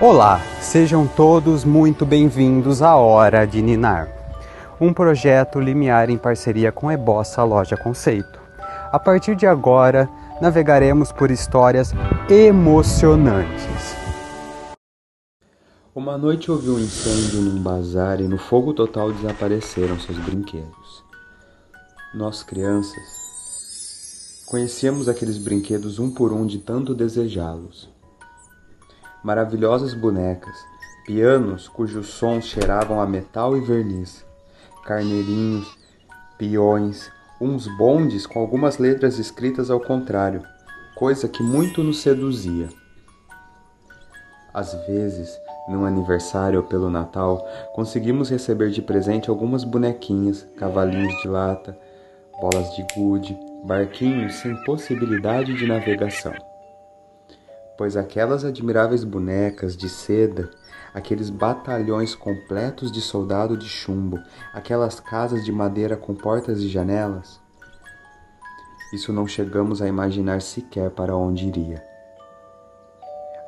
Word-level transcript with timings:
Olá, 0.00 0.40
sejam 0.60 1.08
todos 1.08 1.64
muito 1.64 2.06
bem-vindos 2.06 2.82
à 2.82 2.94
Hora 2.94 3.44
de 3.44 3.60
Ninar, 3.60 4.08
um 4.80 4.92
projeto 4.92 5.58
limiar 5.58 6.08
em 6.08 6.16
parceria 6.16 6.70
com 6.70 6.88
a 6.88 6.94
Ebossa 6.94 7.42
Loja 7.42 7.76
Conceito. 7.76 8.38
A 8.92 8.98
partir 9.00 9.34
de 9.34 9.44
agora, 9.44 10.08
navegaremos 10.40 11.10
por 11.10 11.32
histórias 11.32 11.92
emocionantes. 12.30 13.96
Uma 15.92 16.16
noite 16.16 16.48
houve 16.48 16.70
um 16.70 16.78
incêndio 16.78 17.40
num 17.40 17.60
bazar 17.60 18.20
e 18.20 18.28
no 18.28 18.38
fogo 18.38 18.72
total 18.72 19.10
desapareceram 19.10 19.98
seus 19.98 20.18
brinquedos. 20.18 21.02
Nós, 22.14 22.44
crianças, 22.44 24.44
conhecíamos 24.46 25.08
aqueles 25.08 25.38
brinquedos 25.38 25.98
um 25.98 26.08
por 26.08 26.32
um 26.32 26.46
de 26.46 26.58
tanto 26.58 26.94
desejá-los. 26.94 27.97
Maravilhosas 29.28 29.92
bonecas, 29.92 30.56
pianos 31.04 31.68
cujos 31.68 32.06
sons 32.06 32.46
cheiravam 32.46 32.98
a 32.98 33.06
metal 33.06 33.58
e 33.58 33.60
verniz, 33.60 34.24
carneirinhos, 34.86 35.68
peões, 36.38 37.12
uns 37.38 37.68
bondes 37.76 38.26
com 38.26 38.40
algumas 38.40 38.78
letras 38.78 39.18
escritas 39.18 39.70
ao 39.70 39.80
contrário, 39.80 40.42
coisa 40.94 41.28
que 41.28 41.42
muito 41.42 41.84
nos 41.84 42.00
seduzia. 42.00 42.70
Às 44.54 44.72
vezes, 44.86 45.38
num 45.68 45.84
aniversário 45.84 46.60
ou 46.60 46.66
pelo 46.66 46.88
Natal, 46.88 47.46
conseguimos 47.74 48.30
receber 48.30 48.70
de 48.70 48.80
presente 48.80 49.28
algumas 49.28 49.62
bonequinhas, 49.62 50.46
cavalinhos 50.56 51.20
de 51.20 51.28
lata, 51.28 51.78
bolas 52.40 52.74
de 52.74 52.82
gude, 52.96 53.38
barquinhos 53.62 54.36
sem 54.36 54.56
possibilidade 54.64 55.54
de 55.54 55.66
navegação. 55.66 56.32
Pois 57.78 57.96
aquelas 57.96 58.44
admiráveis 58.44 59.04
bonecas 59.04 59.76
de 59.76 59.88
seda, 59.88 60.50
aqueles 60.92 61.30
batalhões 61.30 62.12
completos 62.12 62.90
de 62.90 63.00
soldado 63.00 63.56
de 63.56 63.68
chumbo, 63.68 64.18
aquelas 64.52 64.98
casas 64.98 65.44
de 65.44 65.52
madeira 65.52 65.96
com 65.96 66.12
portas 66.12 66.58
e 66.58 66.68
janelas, 66.68 67.40
isso 68.92 69.12
não 69.12 69.28
chegamos 69.28 69.80
a 69.80 69.86
imaginar 69.86 70.42
sequer 70.42 70.90
para 70.90 71.14
onde 71.14 71.46
iria. 71.46 71.84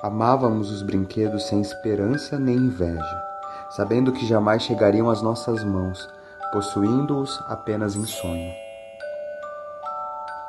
Amávamos 0.03 0.71
os 0.71 0.83
brinquedos 0.83 1.49
sem 1.49 1.61
esperança 1.61 2.39
nem 2.39 2.57
inveja, 2.57 3.23
sabendo 3.71 4.13
que 4.13 4.27
jamais 4.27 4.63
chegariam 4.63 5.11
às 5.11 5.23
nossas 5.23 5.65
mãos, 5.65 6.09
possuindo-os 6.53 7.43
apenas 7.49 7.97
em 7.97 8.05
sonho. 8.05 8.53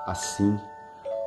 Assim, 0.06 0.60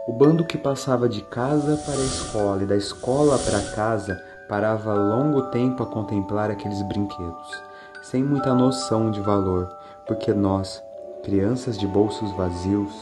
o 0.07 0.13
bando 0.13 0.45
que 0.45 0.59
passava 0.59 1.09
de 1.09 1.23
casa 1.23 1.79
para 1.79 1.95
a 1.95 2.05
escola 2.05 2.63
e 2.63 2.67
da 2.67 2.77
escola 2.77 3.39
para 3.39 3.61
casa 3.75 4.23
parava 4.47 4.93
longo 4.93 5.43
tempo 5.51 5.83
a 5.83 5.87
contemplar 5.87 6.51
aqueles 6.51 6.83
brinquedos, 6.83 7.63
sem 8.03 8.23
muita 8.23 8.53
noção 8.53 9.11
de 9.11 9.21
valor, 9.23 9.75
porque 10.07 10.35
nós, 10.35 10.83
crianças 11.23 11.79
de 11.79 11.87
bolsos 11.87 12.31
vazios, 12.33 12.93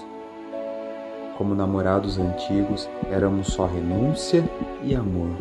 como 1.37 1.57
namorados 1.57 2.19
antigos, 2.19 2.89
éramos 3.11 3.49
só 3.49 3.67
renúncia 3.67 4.49
e 4.85 4.95
amor. 4.95 5.37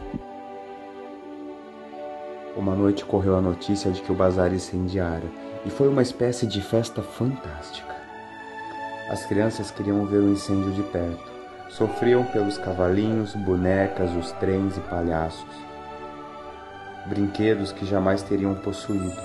Uma 2.58 2.74
noite 2.74 3.06
correu 3.06 3.36
a 3.36 3.42
notícia 3.42 3.92
de 3.92 4.02
que 4.02 4.12
o 4.12 4.16
bazar 4.16 4.52
incendiara 4.52 5.30
e 5.64 5.70
foi 5.70 5.88
uma 5.88 6.02
espécie 6.02 6.48
de 6.48 6.60
festa 6.60 7.04
fantástica. 7.04 7.96
As 9.12 9.26
crianças 9.28 9.70
queriam 9.70 10.06
ver 10.08 10.20
o 10.20 10.32
incêndio 10.32 10.72
de 10.72 10.82
perto. 10.84 11.31
Sofriam 11.78 12.26
pelos 12.26 12.58
cavalinhos, 12.58 13.34
bonecas, 13.34 14.14
os 14.14 14.34
trens 14.34 14.76
e 14.76 14.82
palhaços. 14.82 15.56
Brinquedos 17.08 17.72
que 17.72 17.86
jamais 17.86 18.22
teriam 18.22 18.54
possuído. 18.56 19.16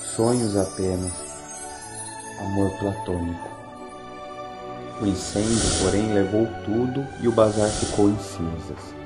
Sonhos 0.00 0.56
apenas. 0.56 1.12
Amor 2.40 2.70
platônico. 2.78 3.50
O 5.02 5.06
incêndio, 5.06 5.84
porém, 5.84 6.14
levou 6.14 6.48
tudo 6.64 7.06
e 7.20 7.28
o 7.28 7.32
bazar 7.32 7.68
ficou 7.68 8.08
em 8.08 8.18
cinzas. 8.18 9.05